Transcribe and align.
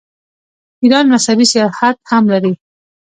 ایران 0.83 1.05
مذهبي 1.13 1.45
سیاحت 1.53 1.97
هم 2.09 2.23
لري. 2.31 2.53